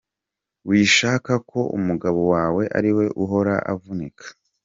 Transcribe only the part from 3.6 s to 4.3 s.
avunika.